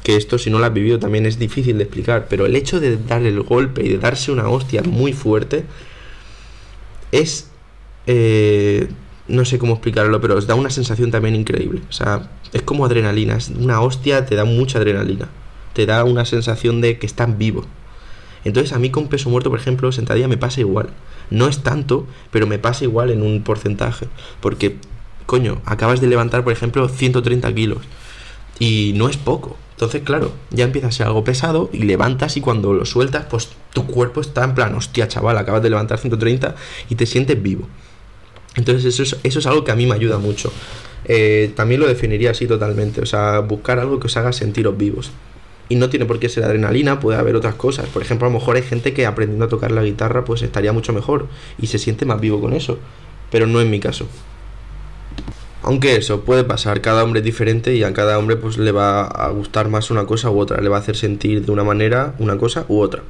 que 0.02 0.16
esto 0.16 0.37
si 0.37 0.50
no 0.50 0.59
lo 0.59 0.64
has 0.64 0.75
vivido 0.75 0.99
también 0.99 1.26
es 1.26 1.38
difícil 1.38 1.78
de 1.78 1.85
explicar, 1.85 2.26
pero 2.28 2.45
el 2.45 2.57
hecho 2.57 2.81
de 2.81 2.97
dar 2.97 3.23
el 3.23 3.40
golpe 3.42 3.85
y 3.85 3.88
de 3.88 3.99
darse 3.99 4.33
una 4.33 4.49
hostia 4.49 4.83
muy 4.83 5.12
fuerte 5.12 5.64
es... 7.12 7.49
Eh, 8.09 8.88
no 9.32 9.46
sé 9.46 9.58
cómo 9.58 9.72
explicarlo, 9.72 10.20
pero 10.20 10.36
os 10.36 10.46
da 10.46 10.54
una 10.54 10.68
sensación 10.68 11.10
también 11.10 11.34
increíble. 11.34 11.80
O 11.88 11.92
sea, 11.92 12.28
es 12.52 12.60
como 12.62 12.84
adrenalina, 12.84 13.34
es 13.34 13.48
una 13.48 13.80
hostia 13.80 14.26
te 14.26 14.36
da 14.36 14.44
mucha 14.44 14.78
adrenalina. 14.78 15.28
Te 15.72 15.86
da 15.86 16.04
una 16.04 16.26
sensación 16.26 16.82
de 16.82 16.98
que 16.98 17.06
estás 17.06 17.38
vivo. 17.38 17.64
Entonces 18.44 18.74
a 18.74 18.78
mí 18.78 18.90
con 18.90 19.08
peso 19.08 19.30
muerto, 19.30 19.48
por 19.48 19.58
ejemplo, 19.58 19.90
sentadilla 19.90 20.28
me 20.28 20.36
pasa 20.36 20.60
igual. 20.60 20.90
No 21.30 21.48
es 21.48 21.62
tanto, 21.62 22.06
pero 22.30 22.46
me 22.46 22.58
pasa 22.58 22.84
igual 22.84 23.10
en 23.10 23.22
un 23.22 23.42
porcentaje. 23.42 24.06
Porque, 24.40 24.76
coño, 25.24 25.62
acabas 25.64 26.02
de 26.02 26.08
levantar, 26.08 26.44
por 26.44 26.52
ejemplo, 26.52 26.86
130 26.90 27.54
kilos. 27.54 27.78
Y 28.58 28.92
no 28.96 29.08
es 29.08 29.16
poco. 29.16 29.56
Entonces, 29.70 30.02
claro, 30.02 30.32
ya 30.50 30.64
empieza 30.64 30.88
a 30.88 30.92
ser 30.92 31.06
algo 31.06 31.24
pesado 31.24 31.70
y 31.72 31.84
levantas 31.84 32.36
y 32.36 32.42
cuando 32.42 32.74
lo 32.74 32.84
sueltas, 32.84 33.24
pues 33.30 33.48
tu 33.72 33.86
cuerpo 33.86 34.20
está 34.20 34.44
en 34.44 34.54
plan, 34.54 34.74
hostia, 34.74 35.08
chaval, 35.08 35.38
acabas 35.38 35.62
de 35.62 35.70
levantar 35.70 35.98
130 35.98 36.54
y 36.90 36.96
te 36.96 37.06
sientes 37.06 37.42
vivo. 37.42 37.66
Entonces 38.56 38.85
eso 38.85 39.02
es, 39.02 39.16
eso 39.23 39.38
es 39.38 39.47
algo 39.47 39.64
que 39.64 39.73
a 39.73 39.76
mí 39.76 39.87
me 39.87 39.94
ayuda 39.94 40.18
mucho. 40.18 40.52
Eh, 41.04 41.52
también 41.56 41.80
lo 41.80 41.88
definiría 41.88 42.30
así 42.30 42.47
totalmente, 42.47 43.00
o 43.00 43.06
sea, 43.06 43.40
buscar 43.40 43.78
algo 43.78 43.99
que 43.99 44.06
os 44.06 44.16
haga 44.16 44.32
sentiros 44.32 44.76
vivos. 44.76 45.11
Y 45.68 45.76
no 45.76 45.88
tiene 45.88 46.04
por 46.04 46.18
qué 46.18 46.28
ser 46.28 46.44
adrenalina, 46.44 47.00
puede 47.00 47.18
haber 47.18 47.35
otras 47.35 47.54
cosas. 47.54 47.87
Por 47.87 48.02
ejemplo, 48.02 48.26
a 48.26 48.30
lo 48.30 48.38
mejor 48.38 48.56
hay 48.56 48.62
gente 48.62 48.92
que 48.92 49.06
aprendiendo 49.06 49.47
a 49.47 49.49
tocar 49.49 49.71
la 49.71 49.82
guitarra 49.82 50.25
pues 50.25 50.42
estaría 50.42 50.73
mucho 50.73 50.92
mejor 50.92 51.28
y 51.61 51.68
se 51.68 51.78
siente 51.78 52.04
más 52.04 52.21
vivo 52.21 52.40
con 52.40 52.52
eso. 52.52 52.78
Pero 53.30 53.47
no 53.47 53.61
es 53.61 53.66
mi 53.66 53.80
caso. 53.80 54.06
Aunque 55.62 55.97
eso 55.97 56.23
puede 56.23 56.44
pasar, 56.44 56.80
cada 56.80 57.04
hombre 57.04 57.21
es 57.21 57.25
diferente 57.25 57.75
y 57.75 57.85
a 57.85 57.92
cada 57.94 58.18
hombre 58.18 58.37
pues 58.37 58.59
le 58.59 58.73
va 58.73 59.04
a 59.04 59.30
gustar 59.30 59.68
más 59.68 59.90
una 59.90 60.06
cosa 60.06 60.28
u 60.28 60.38
otra, 60.38 60.61
le 60.61 60.68
va 60.68 60.76
a 60.76 60.80
hacer 60.80 60.97
sentir 60.97 61.47
de 61.47 61.52
una 61.52 61.62
manera 61.62 62.14
una 62.18 62.37
cosa 62.37 62.66
u 62.68 62.80
otra. 62.80 63.04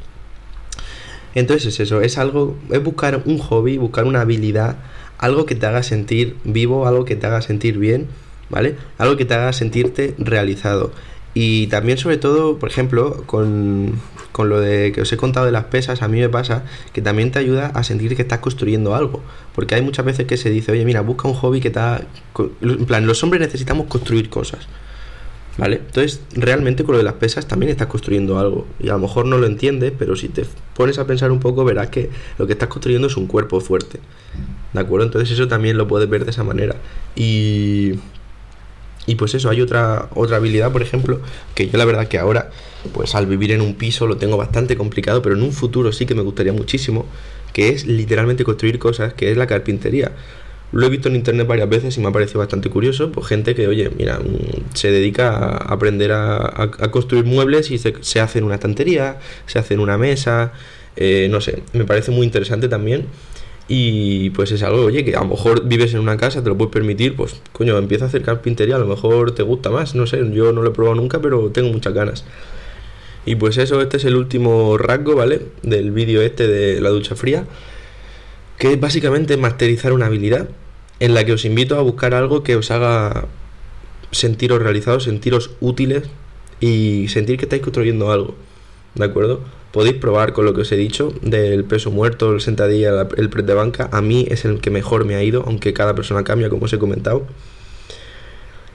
Entonces 1.35 1.75
es 1.75 1.81
eso, 1.81 2.01
es 2.01 2.19
algo, 2.19 2.57
es 2.71 2.83
buscar 2.83 3.23
un 3.25 3.39
hobby, 3.39 3.79
buscar 3.79 4.05
una 4.05 4.21
habilidad 4.21 4.77
algo 5.23 5.47
que 5.47 5.55
te 5.55 5.67
haga 5.67 5.85
sentir 5.85 6.37
vivo, 6.43 6.87
algo 6.89 7.05
que 7.05 7.15
te 7.15 7.29
haga 7.29 7.41
sentir 7.43 7.79
bien, 7.79 8.09
¿vale? 8.51 8.77
Algo 8.99 9.17
que 9.17 9.25
te 9.25 9.35
haga 9.35 9.53
sentirte 9.53 10.15
realizado. 10.19 10.93
Y 11.33 11.69
también 11.69 11.97
sobre 11.97 12.19
todo, 12.19 12.59
por 12.59 12.69
ejemplo, 12.69 13.23
con, 13.25 14.01
con, 14.33 14.49
lo 14.49 14.61
de 14.61 14.91
que 14.91 15.03
os 15.03 15.13
he 15.13 15.17
contado 15.17 15.47
de 15.47 15.53
las 15.53 15.67
pesas, 15.67 16.03
a 16.03 16.09
mí 16.09 16.19
me 16.19 16.29
pasa 16.29 16.65
que 16.93 17.01
también 17.03 17.31
te 17.31 17.39
ayuda 17.39 17.69
a 17.69 17.85
sentir 17.85 18.17
que 18.17 18.23
estás 18.23 18.41
construyendo 18.41 18.97
algo. 18.97 19.23
Porque 19.55 19.77
hay 19.77 19.83
muchas 19.83 20.05
veces 20.05 20.27
que 20.27 20.37
se 20.37 20.51
dice, 20.51 20.73
oye, 20.73 20.85
mira, 20.85 21.03
busca 21.03 21.29
un 21.29 21.35
hobby 21.35 21.61
que 21.61 21.71
te. 21.71 21.81
En 22.61 22.85
plan, 22.87 23.07
los 23.07 23.23
hombres 23.23 23.41
necesitamos 23.41 23.87
construir 23.87 24.29
cosas. 24.29 24.67
¿Vale? 25.59 25.77
Entonces, 25.77 26.21
realmente 26.35 26.83
con 26.83 26.95
lo 26.95 26.99
de 26.99 27.05
las 27.05 27.15
pesas 27.15 27.47
también 27.47 27.71
estás 27.71 27.87
construyendo 27.87 28.39
algo. 28.39 28.67
Y 28.81 28.89
a 28.89 28.93
lo 28.93 29.01
mejor 29.01 29.27
no 29.27 29.37
lo 29.37 29.47
entiendes, 29.47 29.93
pero 29.99 30.17
si 30.17 30.29
te 30.29 30.47
pones 30.75 30.99
a 30.99 31.07
pensar 31.07 31.31
un 31.31 31.41
poco, 31.41 31.65
verás 31.65 31.91
que 31.91 32.09
lo 32.39 32.47
que 32.47 32.55
estás 32.55 32.69
construyendo 32.69 33.09
es 33.09 33.17
un 33.17 33.27
cuerpo 33.27 33.61
fuerte. 33.61 34.01
¿De 34.73 34.81
acuerdo? 34.81 35.07
Entonces 35.07 35.31
eso 35.31 35.49
también 35.49 35.77
lo 35.77 35.87
puedes 35.87 36.09
ver 36.09 36.25
de 36.25 36.31
esa 36.31 36.43
manera. 36.43 36.77
Y, 37.15 37.93
y 39.07 39.17
pues 39.17 39.35
eso, 39.35 39.51
hay 39.51 39.61
otra, 39.61 40.09
otra 40.15 40.37
habilidad, 40.37 40.73
por 40.73 40.81
ejemplo, 40.81 41.21
que 41.55 41.69
yo 41.69 41.77
la 41.77 41.85
verdad 41.85 42.09
que 42.09 42.19
ahora, 42.19 42.51
pues 42.95 43.15
al 43.15 43.27
vivir 43.27 43.53
en 43.53 43.61
un 43.61 43.75
piso 43.75 44.07
lo 44.07 44.17
tengo 44.17 44.39
bastante 44.39 44.77
complicado, 44.77 45.21
pero 45.21 45.35
en 45.35 45.43
un 45.43 45.53
futuro 45.53 45.93
sí 45.93 46.07
que 46.07 46.15
me 46.15 46.23
gustaría 46.23 46.55
muchísimo, 46.55 47.05
que 47.53 47.69
es 47.69 47.87
literalmente 47.87 48.45
construir 48.45 48.79
cosas, 48.79 49.13
que 49.13 49.31
es 49.31 49.37
la 49.37 49.47
carpintería. 49.47 50.13
Lo 50.73 50.87
he 50.87 50.89
visto 50.89 51.09
en 51.09 51.17
internet 51.17 51.47
varias 51.47 51.69
veces 51.69 51.97
y 51.97 52.01
me 52.01 52.09
ha 52.09 52.13
parecido 52.13 52.41
bastante 52.41 52.71
curioso, 52.71 53.13
pues 53.13 53.27
gente 53.27 53.55
que, 53.55 53.69
oye, 53.69 53.91
mira, 53.97 54.19
mm, 54.19 54.75
se 54.75 54.91
dedica 54.91 55.37
a 55.37 55.57
aprender 55.73 56.13
a, 56.13 56.71
construir 56.91 57.25
muebles 57.25 57.71
y 57.71 57.79
se, 57.79 57.95
se, 58.01 58.21
hace 58.21 58.39
en 58.39 58.45
una 58.45 58.55
estantería, 58.55 59.19
se 59.47 59.59
hace 59.59 59.75
en 59.75 59.81
una 59.81 59.99
mesa, 59.99 60.53
eh, 60.97 61.29
no 61.31 61.41
sé, 61.41 61.63
me 61.73 61.85
parece 61.85 62.11
muy 62.11 62.25
interesante 62.25 62.69
también 62.69 63.07
y 63.69 64.31
pues 64.31 64.53
es 64.53 64.63
algo, 64.63 64.85
oye, 64.85 65.05
que 65.05 65.15
a 65.17 65.21
lo 65.21 65.29
mejor 65.29 65.67
vives 65.67 65.95
en 65.95 66.01
una 66.01 66.17
casa, 66.17 66.43
te 66.43 66.49
lo 66.49 66.59
puedes 66.59 66.73
permitir, 66.73 67.17
pues 67.17 67.41
coño, 67.53 67.79
empieza 67.79 68.05
a 68.05 68.09
hacer 68.09 68.23
carpintería, 68.23 68.77
a 68.77 68.79
lo 68.79 68.87
mejor 68.87 69.35
te 69.35 69.43
gusta 69.43 69.71
más, 69.71 69.95
no 69.95 70.07
sé, 70.07 70.19
yo 70.33 70.53
no 70.53 70.63
lo 70.63 70.71
he 70.71 70.73
probado 70.73 70.97
nunca, 70.97 71.21
pero 71.21 71.51
tengo 71.51 71.73
muchas 71.73 71.95
ganas. 71.95 72.25
Y 73.25 73.37
pues 73.37 73.57
eso, 73.59 73.81
este 73.81 73.99
es 73.99 74.05
el 74.05 74.17
último 74.17 74.77
rasgo, 74.79 75.15
¿vale? 75.15 75.43
Del 75.63 75.93
vídeo 75.93 76.23
este 76.23 76.49
de 76.49 76.81
la 76.81 76.91
ducha 76.91 77.15
fría, 77.15 77.47
que 78.59 78.73
es 78.73 78.81
básicamente 78.81 79.37
masterizar 79.37 79.93
una 79.93 80.07
habilidad 80.07 80.49
en 81.03 81.15
la 81.15 81.25
que 81.25 81.33
os 81.33 81.45
invito 81.45 81.77
a 81.77 81.83
buscar 81.83 82.15
algo 82.15 82.45
que 82.45 82.55
os 82.55 82.71
haga 82.71 83.27
sentiros 84.13 84.63
realizados, 84.63 85.03
sentiros 85.03 85.51
útiles 85.61 86.05
y 86.61 87.09
sentir 87.09 87.39
que 87.39 87.47
estáis 87.47 87.61
construyendo 87.61 88.13
algo, 88.13 88.37
¿de 88.95 89.05
acuerdo? 89.05 89.41
Podéis 89.73 89.97
probar 89.97 90.33
con 90.33 90.45
lo 90.45 90.55
que 90.55 90.61
os 90.61 90.71
he 90.71 90.77
dicho 90.77 91.13
del 91.21 91.65
peso 91.65 91.91
muerto, 91.91 92.31
el 92.31 92.41
sentadilla, 92.41 93.09
el 93.17 93.31
press 93.31 93.45
de 93.45 93.55
banca. 93.55 93.89
A 93.91 94.01
mí 94.01 94.29
es 94.31 94.45
el 94.45 94.61
que 94.61 94.71
mejor 94.71 95.05
me 95.05 95.17
ha 95.17 95.25
ido, 95.25 95.43
aunque 95.45 95.73
cada 95.73 95.97
persona 95.97 96.23
cambia, 96.23 96.49
como 96.51 96.67
os 96.67 96.73
he 96.73 96.79
comentado. 96.79 97.27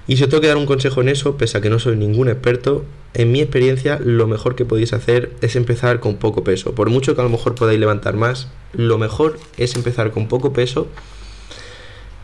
Y 0.06 0.18
si 0.18 0.24
os 0.24 0.30
tengo 0.30 0.42
que 0.42 0.48
dar 0.48 0.58
un 0.58 0.66
consejo 0.66 1.00
en 1.00 1.08
eso, 1.08 1.38
pese 1.38 1.58
a 1.58 1.62
que 1.62 1.70
no 1.70 1.80
soy 1.80 1.96
ningún 1.96 2.28
experto, 2.28 2.84
en 3.14 3.32
mi 3.32 3.40
experiencia, 3.40 4.02
lo 4.04 4.28
mejor 4.28 4.56
que 4.56 4.66
podéis 4.66 4.92
hacer 4.92 5.32
es 5.40 5.56
empezar 5.56 6.02
con 6.02 6.18
poco 6.18 6.44
peso. 6.44 6.76
Por 6.76 6.90
mucho 6.90 7.16
que 7.16 7.22
a 7.22 7.24
lo 7.24 7.30
mejor 7.30 7.56
podáis 7.56 7.80
levantar 7.80 8.18
más, 8.18 8.50
lo 8.74 8.98
mejor 8.98 9.40
es 9.58 9.78
empezar 9.78 10.12
con 10.12 10.28
poco 10.28 10.52
peso 10.52 10.90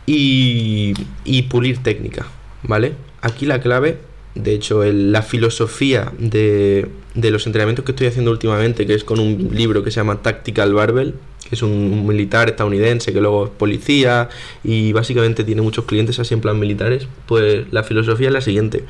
y, 0.06 0.94
y 1.24 1.42
pulir 1.42 1.82
técnica, 1.82 2.26
¿vale? 2.62 2.92
Aquí 3.20 3.46
la 3.46 3.60
clave, 3.60 3.98
de 4.34 4.54
hecho, 4.54 4.84
la 4.84 5.22
filosofía 5.22 6.12
de, 6.18 6.88
de 7.14 7.30
los 7.30 7.46
entrenamientos 7.46 7.84
que 7.84 7.92
estoy 7.92 8.06
haciendo 8.08 8.30
últimamente, 8.30 8.86
que 8.86 8.94
es 8.94 9.04
con 9.04 9.20
un 9.20 9.50
libro 9.52 9.82
que 9.82 9.90
se 9.90 9.96
llama 9.96 10.22
Tactical 10.22 10.74
Barbell, 10.74 11.14
que 11.48 11.54
es 11.54 11.62
un 11.62 12.06
militar 12.06 12.48
estadounidense 12.48 13.12
que 13.12 13.20
luego 13.20 13.44
es 13.46 13.50
policía 13.50 14.28
y 14.62 14.92
básicamente 14.92 15.44
tiene 15.44 15.62
muchos 15.62 15.84
clientes 15.84 16.18
así 16.18 16.34
en 16.34 16.40
plan 16.40 16.58
militares, 16.58 17.06
pues 17.26 17.70
la 17.70 17.82
filosofía 17.82 18.28
es 18.28 18.32
la 18.32 18.40
siguiente 18.40 18.84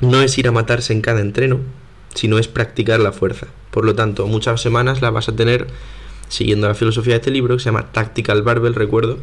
no 0.00 0.22
es 0.22 0.36
ir 0.38 0.48
a 0.48 0.52
matarse 0.52 0.92
en 0.92 1.00
cada 1.00 1.20
entreno, 1.20 1.60
sino 2.14 2.38
es 2.38 2.48
practicar 2.48 3.00
la 3.00 3.12
fuerza. 3.12 3.46
Por 3.70 3.84
lo 3.84 3.94
tanto, 3.94 4.26
muchas 4.26 4.60
semanas 4.60 5.02
las 5.02 5.12
vas 5.12 5.28
a 5.28 5.36
tener 5.36 5.66
siguiendo 6.28 6.68
la 6.68 6.74
filosofía 6.74 7.14
de 7.14 7.18
este 7.18 7.30
libro 7.30 7.56
que 7.56 7.62
se 7.62 7.66
llama 7.66 7.92
Tactical 7.92 8.42
Barbell, 8.42 8.74
recuerdo. 8.74 9.18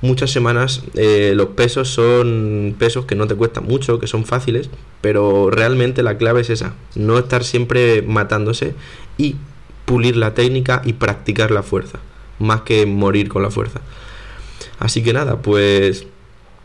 Muchas 0.00 0.30
semanas 0.30 0.82
eh, 0.94 1.32
los 1.34 1.48
pesos 1.48 1.88
son 1.88 2.76
pesos 2.78 3.04
que 3.04 3.16
no 3.16 3.26
te 3.26 3.34
cuestan 3.34 3.64
mucho, 3.64 3.98
que 3.98 4.06
son 4.06 4.24
fáciles, 4.24 4.70
pero 5.00 5.50
realmente 5.50 6.02
la 6.02 6.18
clave 6.18 6.42
es 6.42 6.50
esa, 6.50 6.74
no 6.94 7.18
estar 7.18 7.42
siempre 7.42 8.02
matándose 8.02 8.74
y 9.16 9.36
pulir 9.84 10.16
la 10.16 10.34
técnica 10.34 10.82
y 10.84 10.92
practicar 10.92 11.50
la 11.50 11.62
fuerza, 11.62 11.98
más 12.38 12.62
que 12.62 12.86
morir 12.86 13.28
con 13.28 13.42
la 13.42 13.50
fuerza. 13.50 13.80
Así 14.78 15.02
que 15.02 15.12
nada, 15.12 15.42
pues 15.42 16.06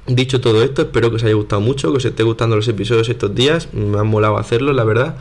Dicho 0.05 0.41
todo 0.41 0.63
esto, 0.63 0.81
espero 0.81 1.09
que 1.09 1.15
os 1.15 1.23
haya 1.23 1.33
gustado 1.33 1.61
mucho, 1.61 1.91
que 1.91 1.97
os 1.97 2.05
esté 2.05 2.23
gustando 2.23 2.57
los 2.57 2.67
episodios 2.67 3.07
estos 3.07 3.33
días. 3.33 3.73
Me 3.73 3.97
han 3.97 4.07
molado 4.07 4.37
hacerlo, 4.37 4.73
la 4.73 4.83
verdad. 4.83 5.15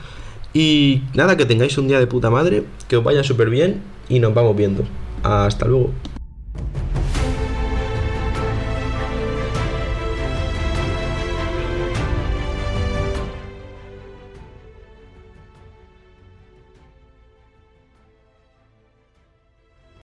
Y 0.54 1.02
nada, 1.14 1.36
que 1.36 1.46
tengáis 1.46 1.78
un 1.78 1.86
día 1.86 2.00
de 2.00 2.08
puta 2.08 2.30
madre, 2.30 2.64
que 2.88 2.96
os 2.96 3.04
vaya 3.04 3.22
súper 3.22 3.48
bien 3.48 3.80
y 4.08 4.18
nos 4.18 4.34
vamos 4.34 4.56
viendo. 4.56 4.82
Hasta 5.22 5.66
luego. 5.66 5.92